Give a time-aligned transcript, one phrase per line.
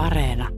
[0.00, 0.48] Areena.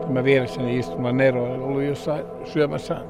[0.00, 3.04] Tämä vieressäni istuva Nero on ollut jossain syömässä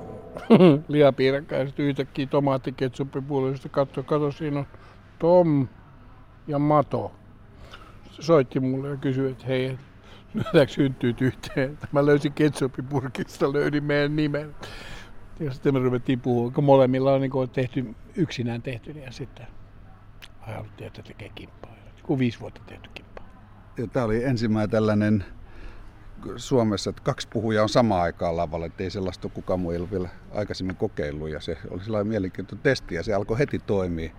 [0.89, 4.67] lihapiirakkaa ja sitten yhtäkkiä tomaattiketsuppipuolesta katsoi, kato siinä on
[5.19, 5.69] Tom
[6.47, 7.13] ja Mato.
[8.11, 9.79] Se soitti mulle ja kysyi, että hei,
[10.35, 11.79] lyödäänkö synttyyt yhteen.
[11.93, 14.55] Mä löysin ketsuppipurkista, löydin meidän nimen.
[15.41, 19.47] Ja sitten me ruvettiin puhua, kun molemmilla on niin tehty, yksinään tehty, niin ja sitten
[20.55, 21.77] haluttiin, että tekee kimppaa.
[22.03, 23.29] Kun viisi vuotta tehty kimppaa.
[23.79, 25.25] Ja tämä oli ensimmäinen tällainen
[26.37, 29.79] Suomessa, että kaksi puhujaa on samaan aikaan lavalla, että ei sellaista ole kukaan muu ei
[29.79, 31.31] ole vielä aikaisemmin kokeillut.
[31.31, 34.11] Ja se oli sellainen mielenkiintoinen testi ja se alkoi heti toimia.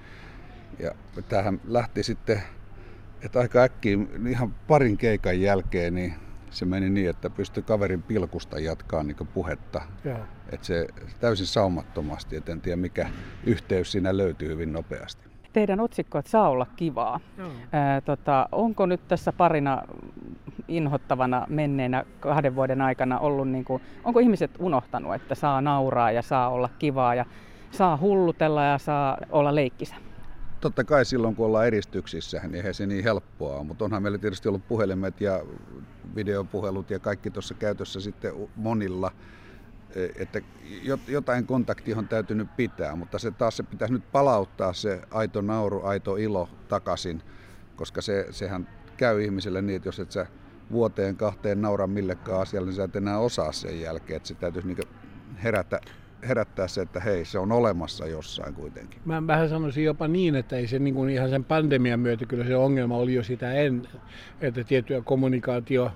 [0.79, 0.91] Ja
[1.29, 2.41] tähän lähti sitten,
[3.21, 3.97] että aika äkkiä,
[4.29, 6.13] ihan parin keikan jälkeen, niin
[6.49, 9.81] se meni niin, että pystyi kaverin pilkusta jatkaa niin puhetta.
[10.51, 10.87] Että se
[11.19, 13.09] täysin saumattomasti, et en tiedä mikä
[13.45, 15.28] yhteys siinä löytyy hyvin nopeasti.
[15.53, 17.19] Teidän otsikko, että saa olla kivaa.
[17.37, 17.49] Joo.
[17.71, 19.81] Ää, tota, onko nyt tässä parina
[20.67, 26.21] inhottavana menneenä kahden vuoden aikana ollut, niin kuin, onko ihmiset unohtanut, että saa nauraa ja
[26.21, 27.25] saa olla kivaa ja
[27.71, 29.95] saa hullutella ja saa olla leikkisä?
[30.61, 33.63] Totta kai silloin, kun ollaan eristyksissä, niin eihän se niin helppoa ole.
[33.63, 35.39] Mutta onhan meillä tietysti ollut puhelimet ja
[36.15, 39.11] videopuhelut ja kaikki tuossa käytössä sitten monilla.
[40.15, 40.41] Että
[41.07, 45.85] jotain kontaktia on täytynyt pitää, mutta se taas se pitäisi nyt palauttaa se aito nauru,
[45.85, 47.21] aito ilo takaisin,
[47.75, 48.67] koska se, sehän
[48.97, 50.27] käy ihmiselle niin, että jos et sä
[50.71, 54.67] vuoteen kahteen naura millekään asialle, niin sä et enää osaa sen jälkeen, että se täytyisi
[54.67, 54.77] niin
[55.43, 55.79] herätä
[56.27, 59.01] herättää se, että hei, se on olemassa jossain kuitenkin.
[59.05, 62.45] Mä vähän sanoisin jopa niin, että ei se niin kuin ihan sen pandemian myötä, kyllä
[62.45, 63.91] se ongelma oli jo sitä ennen,
[64.41, 65.91] että tiettyä kommunikaatio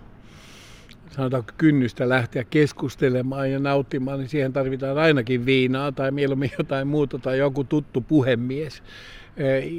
[1.11, 7.19] sanotaanko kynnystä lähteä keskustelemaan ja nauttimaan, niin siihen tarvitaan ainakin viinaa tai mieluummin jotain muuta
[7.19, 8.83] tai joku tuttu puhemies.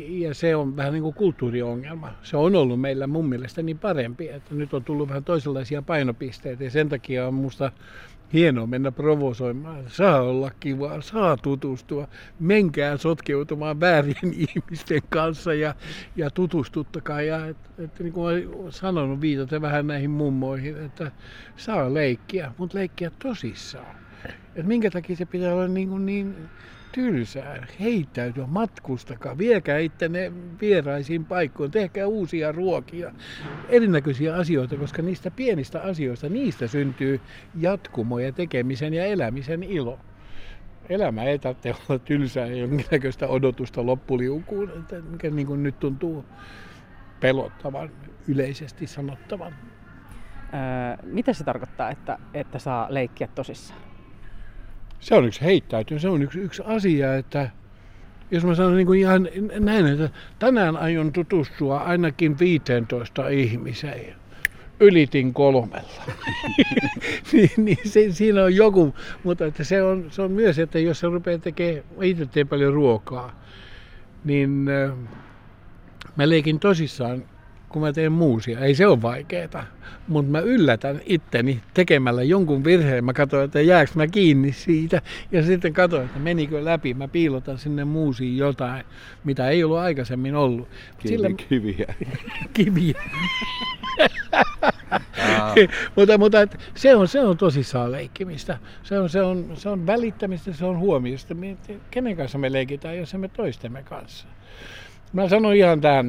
[0.08, 2.12] Ja se on vähän niin kuin kulttuuriongelma.
[2.22, 3.30] Se on ollut meillä mun
[3.62, 7.73] niin parempi, että nyt on tullut vähän toisenlaisia painopisteitä ja sen takia on musta
[8.34, 9.84] hienoa mennä provosoimaan.
[9.89, 12.08] Saa olla kivaa, saa tutustua.
[12.40, 15.74] Menkää sotkeutumaan väärien ihmisten kanssa ja,
[16.17, 17.22] ja tutustuttakaa.
[17.22, 21.12] Ja, et, et, niin kuin olen sanonut, viitaten vähän näihin mummoihin, että
[21.56, 24.04] saa leikkiä, mutta leikkiä tosissaan.
[24.57, 26.48] Et minkä takia se pitää olla niin, niin
[26.92, 33.13] tylsää, heittäytyä, matkustakaa, viekää ittenne vieraisiin paikkoihin, tehkää uusia ruokia,
[33.68, 37.20] erinäköisiä asioita, koska niistä pienistä asioista, niistä syntyy
[37.61, 39.98] jatkumo ja tekemisen ja elämisen ilo.
[40.89, 46.24] Elämä ei tarvitse olla tylsää ja jonkinnäköistä odotusta loppuliukuun, mikä niin kuin nyt tuntuu
[47.20, 47.90] pelottavan
[48.29, 49.55] yleisesti sanottavan.
[50.55, 53.94] Öö, mitä se tarkoittaa, että, että saa leikkiä tosissaan?
[55.05, 57.51] Se on yksi heittäytyminen, se on yksi, yksi asia, että
[58.31, 59.29] jos mä sanon niin kuin ihan
[59.59, 64.14] näin, että tänään aion tutustua ainakin 15 ihmiseen.
[64.81, 66.03] Ylitin kolmella.
[67.33, 68.95] niin, niin se, siinä on joku,
[69.25, 72.75] mutta että se, on, se on myös, että jos se rupeaa tekemään, itse teen paljon
[72.75, 73.41] ruokaa,
[74.25, 74.98] niin äh,
[76.17, 77.25] mä leikin tosissaan
[77.74, 78.61] kun mä teen muusia.
[78.61, 79.64] Ei se ole vaikeeta,
[80.08, 83.05] mutta mä yllätän itteni tekemällä jonkun virheen.
[83.05, 85.02] Mä katsoin, että jääkö mä kiinni siitä
[85.33, 86.95] ja sitten katsoin, että menikö läpi.
[86.95, 88.84] Mä piilotan sinne muusiin jotain,
[89.24, 90.68] mitä ei ollut aikaisemmin ollut.
[91.07, 91.30] Sillä...
[91.48, 91.95] Kiviä.
[92.55, 93.02] kiviä.
[95.96, 98.58] mutta mutta et, se, on, se on tosissaan leikkimistä.
[98.83, 101.34] Se on, se, on, se on välittämistä, se on huomioista.
[101.90, 104.27] Kenen kanssa me leikitään, jos emme toistemme kanssa.
[105.14, 106.07] Mä sanon ihan tähän,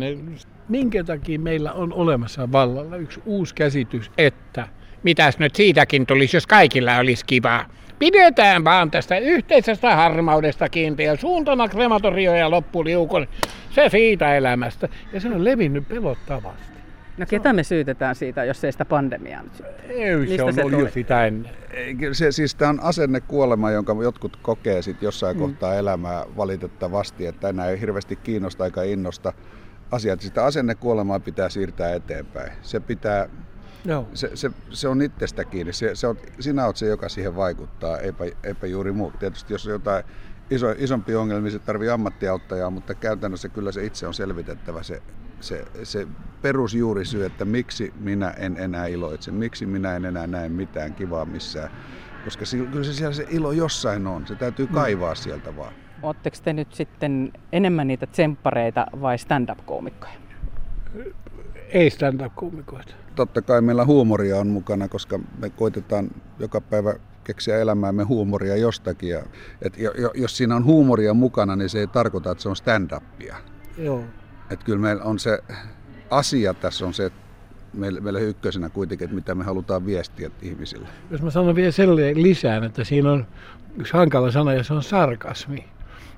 [0.70, 4.68] minkä takia meillä on olemassa vallalla yksi uusi käsitys, että
[5.04, 7.66] mitäs nyt siitäkin tulisi, jos kaikilla olisi kivaa.
[8.00, 13.28] Pidetään vaan tästä yhteisestä harmaudesta kiinni ja suuntana krematorio ja loppuliukon.
[13.70, 14.90] Se siitä elämästä.
[15.14, 16.75] Ja se on levinnyt pelottavasti.
[17.18, 19.76] No ketä me syytetään siitä, jos ei sitä pandemiaa nyt sitten?
[19.90, 21.52] Ei, Mistä se on se ollut jo sitä ennen.
[22.12, 25.40] Se, siis tämä on asennekuolema, jonka jotkut kokee sit jossain mm.
[25.40, 29.34] kohtaa elämää valitettavasti, että enää ei hirveästi kiinnosta eikä innosta
[29.92, 30.22] asiat.
[30.22, 32.52] Sitä asennekuolemaa pitää siirtää eteenpäin.
[32.62, 33.30] Se pitää
[33.86, 34.08] Joo.
[34.14, 35.74] Se, se, se, on itsestä kiinni.
[35.74, 39.20] Se, se on, sinä olet se, joka siihen vaikuttaa, eipä, eipä juuri muut.
[39.20, 40.04] Tietysti jos on jotain
[40.50, 45.02] iso, isompi ongelmia, niin se tarvii ammattiauttajaa, mutta käytännössä kyllä se itse on selvitettävä se,
[45.40, 46.08] se, se
[46.42, 51.72] perusjuurisyy, että miksi minä en enää iloitse, miksi minä en enää näe mitään kivaa missään.
[52.24, 54.74] Koska se, kyllä se siellä se ilo jossain on, se täytyy mm.
[54.74, 55.18] kaivaa mm.
[55.18, 55.74] sieltä vaan.
[56.02, 60.14] Oletteko te nyt sitten enemmän niitä tsemppareita vai stand-up-koomikkoja?
[61.70, 62.96] Ei stand-up-koomikoita.
[63.16, 66.10] Totta kai meillä huumoria on mukana, koska me koitetaan
[66.40, 66.94] joka päivä
[67.26, 69.10] keksiä elämäämme huumoria jostakin.
[69.10, 69.24] Ja,
[69.62, 69.74] et
[70.14, 73.36] jos siinä on huumoria mukana, niin se ei tarkoita, että se on stand-upia.
[73.78, 74.04] Joo.
[74.50, 75.40] Että kyllä meillä on se
[76.10, 77.20] asia tässä on se, että
[77.74, 80.88] meillä, meillä ykkösenä kuitenkin, että mitä me halutaan viestiä ihmisille.
[81.12, 83.28] Jos mä sanon vielä sellainen lisään, että siinä on
[83.78, 85.75] yksi hankala sana ja se on sarkasmi.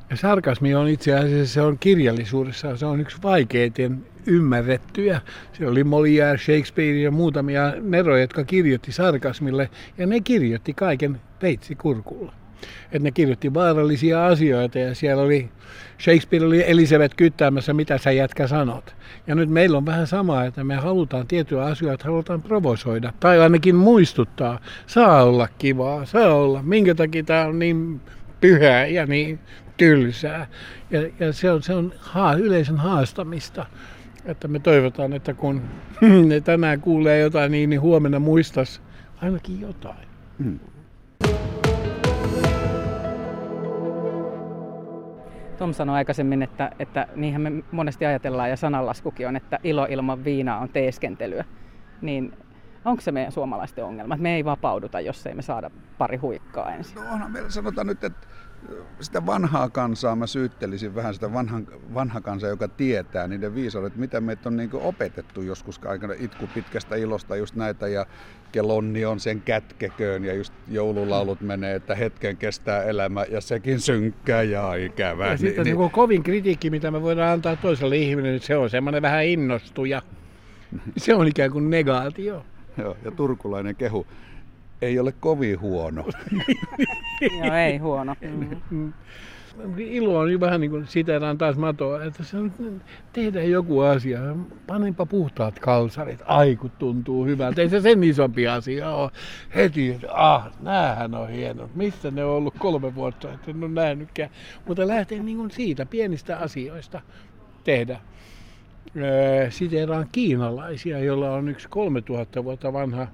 [0.10, 5.22] Ja sarkasmi on itse asiassa, se on kirjallisuudessa, se on yksi vaikeiten ymmärrettyjä.
[5.54, 12.34] Se oli Molière, Shakespeare ja muutamia neroja, jotka kirjoitti sarkasmille ja ne kirjoitti kaiken peitsikurkulla.
[12.84, 15.50] Että ne kirjoitti vaarallisia asioita ja siellä oli,
[16.02, 18.96] Shakespeare oli Elisabeth kyttäämässä, mitä sä jätkä sanot.
[19.28, 23.76] Ja nyt meillä on vähän sama, että me halutaan tiettyjä asioita, halutaan provosoida tai ainakin
[23.76, 24.60] muistuttaa.
[24.88, 26.64] Saa olla kivaa, saa olla.
[26.64, 28.02] Minkä takia tämä on niin
[28.42, 29.40] pyhää ja niin
[29.78, 30.48] tylsää.
[30.92, 33.66] Ja, ja se on, se on haa, yleisen haastamista.
[34.26, 35.62] Että me toivotaan, että kun
[36.30, 38.82] ne tänään kuulee jotain, niin, niin huomenna muistas
[39.22, 40.08] ainakin jotain.
[40.44, 40.60] Hmm.
[45.58, 50.24] Tom sanoi aikaisemmin, että, että niinhän me monesti ajatellaan, ja sananlaskukin on, että ilo ilman
[50.24, 51.46] viinaa on teeskentelyä.
[52.02, 52.34] Niin
[52.86, 56.72] onko se meidän suomalaisten ongelma, että me ei vapauduta, jos ei me saada pari huikkaa
[56.72, 56.96] ensin?
[56.96, 58.28] No onhan meillä sanotaan nyt, että
[59.00, 64.22] sitä vanhaa kansaa mä syyttelisin vähän sitä vanhan, vanha kansaa, joka tietää niiden viisaudet, mitä
[64.22, 68.06] meitä on niin opetettu joskus aikana itku pitkästä ilosta just näitä ja
[68.52, 74.44] kelonni on sen kätkeköön ja just joululaulut menee, että hetken kestää elämä ja sekin synkkää
[74.44, 75.24] ja ikävä.
[75.24, 78.58] Ja niin, sitten niin, niin, kovin kritiikki, mitä me voidaan antaa toiselle ihmiselle, niin se
[78.58, 80.02] on semmoinen vähän innostuja.
[80.98, 82.46] Se on ikään kuin negaatio.
[82.78, 84.08] Joo, ja turkulainen kehu
[84.82, 86.06] ei ole kovin huono.
[87.22, 88.16] Joo, ei huono.
[88.70, 88.94] Mm.
[89.78, 92.52] Ilo on vähän niin kuin siteraan taas matoa, että se on,
[93.14, 94.20] tehdään joku asia,
[94.68, 97.62] panenpa puhtaat kalsarit, aiku tuntuu hyvältä.
[97.62, 99.12] Ei se sen isompi asia ole.
[99.56, 101.76] Heti, että ah, näähän on hienot.
[101.76, 104.30] Missä ne on ollut kolme vuotta, että en ole nähnytkään.
[104.68, 107.02] Mutta lähtee niin kuin siitä pienistä asioista
[107.64, 108.00] tehdä.
[109.50, 113.08] Siteraan kiinalaisia, jolla on yksi 3000 vuotta vanha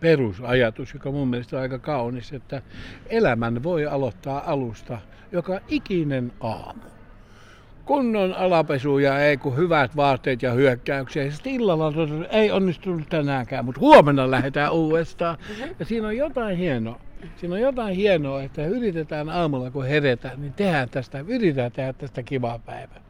[0.00, 2.62] perusajatus, joka mun mielestä on aika kaunis, että
[3.06, 4.98] elämän voi aloittaa alusta
[5.32, 6.82] joka ikinen aamu.
[7.84, 11.30] Kunnon alapesu ja ei kun hyvät vaatteet ja hyökkäyksiä.
[11.30, 11.92] Sitten illalla
[12.30, 15.38] ei onnistunut tänäänkään, mutta huomenna lähdetään uudestaan.
[15.78, 17.00] Ja siinä on jotain hienoa.
[17.36, 22.22] Siinä on jotain hienoa, että yritetään aamulla kun heretään, niin tehdään tästä, yritetään tehdä tästä
[22.22, 23.00] kivaa päivää.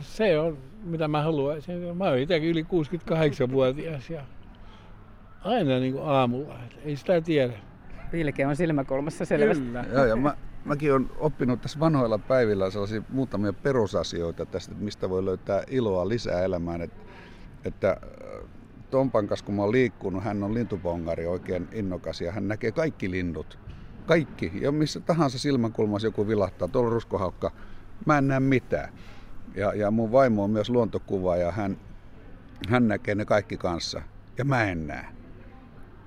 [0.00, 1.96] Se on, mitä mä haluaisin.
[1.96, 4.22] Mä oon itsekin yli 68-vuotias ja
[5.44, 6.58] aina niin kuin aamulla.
[6.84, 7.52] Ei sitä tiedä.
[8.10, 9.64] Pilke on silmäkulmassa selvästi.
[9.64, 9.84] Kyllä.
[9.92, 15.10] Joo, ja mä, mäkin olen oppinut tässä vanhoilla päivillä sellaisia muutamia perusasioita tästä, että mistä
[15.10, 16.82] voi löytää iloa lisää elämään.
[16.82, 17.02] Että,
[17.64, 18.48] että äh,
[18.90, 23.10] Tompan kanssa, kun mä oon liikkunut, hän on lintupongari oikein innokas ja hän näkee kaikki
[23.10, 23.58] linnut.
[24.06, 24.52] Kaikki.
[24.60, 26.68] Ja missä tahansa silmänkulmassa joku vilahtaa.
[26.68, 27.50] Tuolla ruskohaukka.
[28.06, 28.92] Mä en näe mitään.
[29.54, 31.76] Ja, ja mun vaimo on myös luontokuva ja hän,
[32.68, 34.02] hän näkee ne kaikki kanssa.
[34.38, 35.21] Ja mä en näe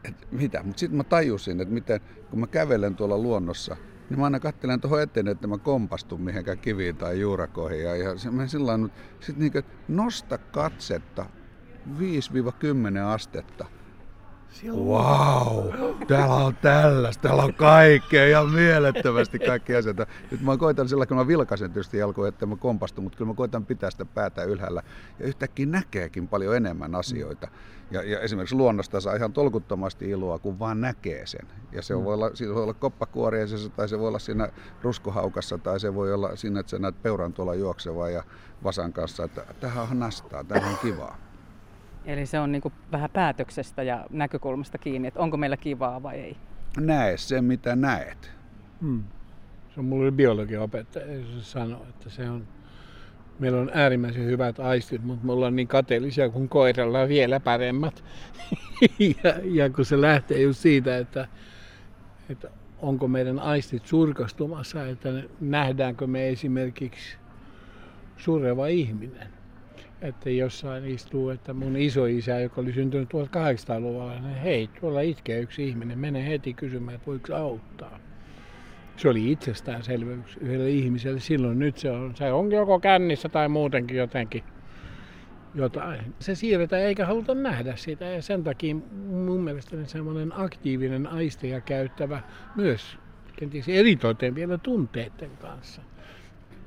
[0.08, 0.64] että mitä.
[0.64, 3.78] Mutta sitten mä tajusin, että miten, kun mä kävelen tuolla luonnossa,
[4.10, 7.84] niin mä aina katselen tuohon eteen, että mä kompastun mihinkään kiviin tai juurakoihin.
[7.84, 8.80] Ja, ja se, mä sillä
[9.20, 11.26] sitten niin nosta katsetta
[12.00, 12.00] 5-10
[13.06, 13.66] astetta
[14.64, 15.74] Wow,
[16.08, 20.06] täällä on tällaista, täällä on kaikkea ja mielettömästi kaikki asioita.
[20.32, 23.36] Nyt mä koitan sillä, kun mä vilkaisen tietysti jalkoja, että mä kompastun, mutta kyllä mä
[23.36, 24.84] koitan pitää sitä päätä ylhäällä.
[25.20, 27.48] Ja yhtäkkiä näkeekin paljon enemmän asioita.
[27.92, 31.48] Ja, ja esimerkiksi luonnosta saa ihan tolkuttomasti iloa, kun vaan näkee sen.
[31.72, 34.50] Ja se voi olla, siinä voi olla koppakuoriaisessa, tai se voi olla siinä
[34.82, 38.24] ruskohaukassa, tai se voi olla siinä, että sä näet peuran tuolla juoksevaa ja
[38.64, 41.25] vasan kanssa, että tähän on nastaa, tämä on kivaa.
[42.06, 46.16] Eli se on niin kuin vähän päätöksestä ja näkökulmasta kiinni, että onko meillä kivaa vai
[46.16, 46.38] ei.
[46.80, 48.32] Näe se, mitä näet.
[48.82, 49.04] Hmm.
[49.74, 52.48] Se on mulle biologian opettaja, se sanoo, että se on,
[53.40, 58.04] meillä on äärimmäisen hyvät aistit, mutta me ollaan niin kateellisia kuin koiralla on vielä paremmat.
[59.24, 61.28] ja, ja, kun se lähtee just siitä, että,
[62.30, 62.50] että
[62.82, 65.10] onko meidän aistit surkastumassa, että
[65.40, 67.18] nähdäänkö me esimerkiksi
[68.18, 69.35] sureva ihminen
[70.02, 75.68] että jossain istuu, että mun isoisä, joka oli syntynyt 1800-luvulla, niin hei, tuolla itkee yksi
[75.68, 78.00] ihminen, mene heti kysymään, että voiko auttaa.
[78.98, 81.60] Se oli itsestäänselvyys yhdelle ihmiselle silloin.
[81.60, 84.44] Nyt se on, se on joko kännissä tai muutenkin jotenkin
[85.56, 86.14] jotain.
[86.20, 88.76] Se siirretään eikä haluta nähdä sitä ja sen takia
[89.08, 92.22] mun mielestäni semmoinen aktiivinen aisteja käyttävä
[92.56, 92.98] myös
[93.36, 95.82] kenties eritoten vielä tunteiden kanssa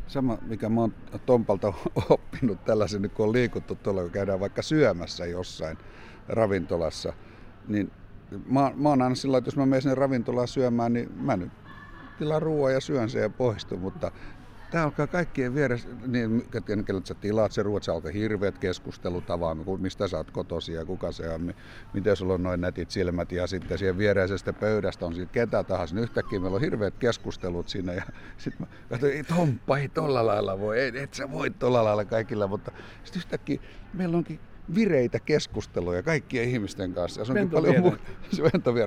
[0.09, 0.95] sama, mikä mä oon
[1.27, 1.73] Tompalta
[2.11, 5.79] oppinut tällaisen, kun on liikuttu tuolla, kun käydään vaikka syömässä jossain
[6.29, 7.12] ravintolassa,
[7.69, 7.91] niin
[8.47, 11.53] mä, mä oon aina sillä että jos mä menen sinne ravintolaan syömään, niin mä nyt
[12.19, 14.12] tilaan ruoan ja syön sen ja poistun, mutta
[14.71, 19.65] Tämä alkaa kaikkien vieressä, niin, kenellä sä tilaat se ruoat, se alkaa hirveät keskustelut avaamme,
[19.79, 21.55] mistä sä oot kotosi ja kuka se on,
[21.95, 25.95] miten sulla on noin nätit silmät ja sitten siihen viereisestä pöydästä on sitten ketä tahansa.
[25.95, 28.03] Niin yhtäkkiä meillä on hirveät keskustelut siinä ja
[28.37, 32.05] sitten mä katsoin, ei Tomppa, ei tolla lailla voi, ei, et sä voi tolla lailla
[32.05, 32.73] kaikilla, mutta
[33.05, 33.61] sitten yhtäkkiä
[33.93, 34.41] meillä onkin
[34.75, 37.21] vireitä keskusteluja kaikkien ihmisten kanssa.
[37.21, 37.97] Ja se onkin paljon muu...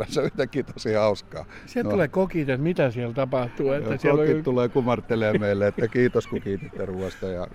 [0.09, 1.45] se on yhtäkkiä tosi hauskaa.
[1.65, 1.91] Sieltä no.
[1.91, 3.71] tulee kokit, että mitä siellä tapahtuu.
[3.71, 4.43] Että siellä kokit on...
[4.43, 7.27] tulee kumartelemaan meille, että kiitos kun kiititte ruoasta.
[7.27, 7.47] Ja...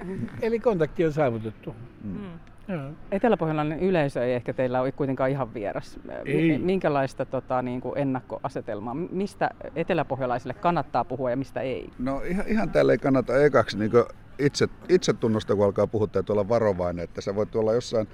[0.42, 1.74] Eli kontakti on saavutettu.
[2.04, 2.18] Mm.
[2.68, 2.94] mm.
[3.12, 5.98] Eteläpohjalainen yleisö ei ehkä teillä ole kuitenkaan ihan vieras.
[6.24, 6.58] Ei.
[6.58, 8.94] Minkälaista tota, niin kuin ennakkoasetelmaa?
[8.94, 11.90] Mistä eteläpohjalaisille kannattaa puhua ja mistä ei?
[11.98, 13.90] No ihan, ihan tälle ei kannata ekaksi niin
[14.38, 18.08] itse, itsetunnosta, kun alkaa puhua, täytyy olla varovainen, että sä voit olla jossain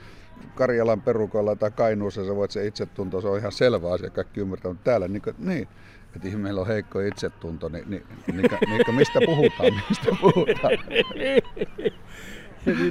[0.54, 4.70] Karjalan perukoilla tai Kainuussa, sä voit se itsetunto, se on ihan selvä asia, kaikki ymmärtää,
[4.70, 5.68] mutta täällä niin, kuin, niin
[6.16, 8.50] että ihmeellä on heikko itsetunto, niin, niin, niin,
[8.86, 10.78] niin mistä puhutaan, mistä puhutaan.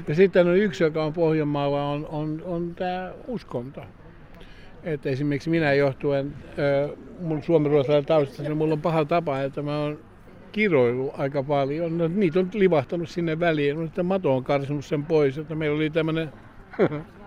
[0.07, 3.81] Ja sitten, on yksi, joka on Pohjanmaalla, on, on, on tämä uskonto.
[4.83, 9.79] Että esimerkiksi minä johtuen äh, mun suomenruotsalainen taustasta, niin mulla on paha tapa, että mä
[9.79, 9.99] oon
[10.51, 11.97] kiroilu aika paljon.
[11.97, 13.75] No, niitä on livahtanut sinne väliin.
[13.75, 16.29] No, sitten Mato on karsinut sen pois, että meillä oli tämmöinen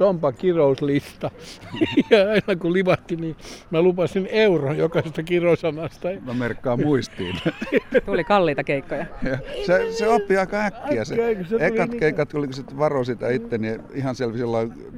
[0.00, 1.30] Tompa kirouslista.
[2.10, 3.36] ja aina kun livahti, niin
[3.70, 6.08] mä lupasin euro jokaisesta kirosanasta.
[6.26, 7.36] Mä merkkaan muistiin.
[8.06, 9.06] Tuli kalliita keikkoja.
[9.22, 11.04] Ja se, se oppi aika äkkiä.
[11.04, 11.14] Se,
[11.48, 12.00] se ekat niin...
[12.00, 14.44] keikat, kun se varo sitä itse, niin ihan selvisi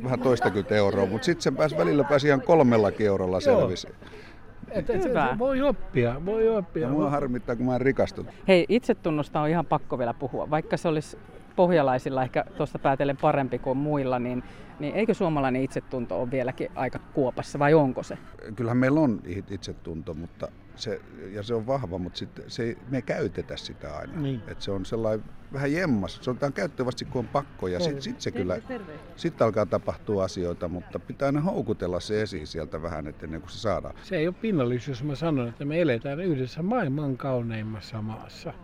[0.04, 3.88] vähän toistakymmentä euroa, mutta sitten sen pääsi välillä pääsi ihan kolmellakin eurolla selvisi.
[3.88, 4.06] Että
[4.72, 5.02] et, et,
[5.38, 6.86] voi oppia, voi oppia.
[6.86, 8.34] Ja mua harmittaa, kun mä en rikastunut.
[8.48, 10.50] Hei, itsetunnosta on ihan pakko vielä puhua.
[10.50, 11.18] Vaikka se olisi
[11.56, 14.42] pohjalaisilla ehkä tuosta päätellen parempi kuin muilla, niin,
[14.78, 18.18] niin eikö suomalainen itsetunto ole vieläkin aika kuopassa vai onko se?
[18.56, 21.00] Kyllähän meillä on itsetunto, mutta se,
[21.32, 24.20] ja se on vahva, mutta sit se, me ei käytetä sitä aina.
[24.20, 24.42] Niin.
[24.46, 26.18] Et se on sellainen vähän jemmas.
[26.22, 28.60] Se otetaan käyttövästi, kun on pakko ja sitten sit se kyllä,
[29.16, 33.50] sitten alkaa tapahtua asioita, mutta pitää aina houkutella se esiin sieltä vähän, että ennen kuin
[33.50, 33.94] se saadaan.
[34.02, 38.54] Se ei ole pinnallisuus, jos mä sanon, että me eletään yhdessä maailman kauneimmassa maassa.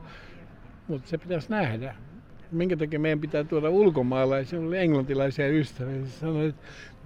[0.88, 1.94] Mutta se pitäisi nähdä
[2.52, 6.62] minkä takia meidän pitää tuoda ulkomaalaisia, oli englantilaisia ystäviä, se sanoi, että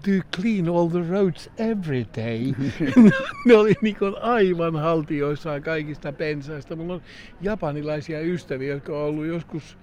[0.06, 2.54] do you clean all the roads every day?
[3.46, 6.76] ne oli niin aivan haltioissaan kaikista pensaista.
[6.76, 7.02] Mulla on
[7.40, 9.78] japanilaisia ystäviä, jotka on ollut joskus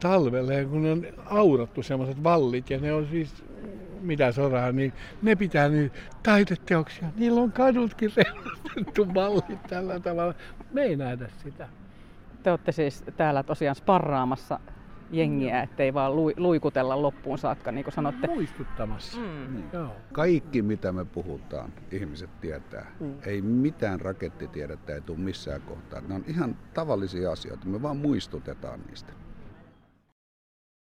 [0.00, 3.44] talvella, kun on aurattu semmoiset vallit, ja ne on siis
[4.00, 7.08] mitä soraa, niin ne pitää nyt taideteoksia.
[7.16, 10.34] Niillä on kadutkin reunastettu vallit tällä tavalla.
[10.72, 11.68] Me ei nähdä sitä.
[12.42, 14.60] Te olette siis täällä tosiaan sparraamassa
[15.10, 18.26] jengiä, ettei vaan luikutella loppuun saakka, niin kuin sanotte.
[18.26, 19.18] Muistuttamassa.
[19.18, 19.54] Mm.
[19.54, 19.66] Niin.
[19.72, 19.96] Joo.
[20.12, 22.92] Kaikki, mitä me puhutaan, ihmiset tietää.
[23.00, 23.14] Mm.
[23.26, 26.00] Ei mitään rakettitiedettä ei tule missään kohtaa.
[26.00, 29.12] Ne on ihan tavallisia asioita, me vaan muistutetaan niistä.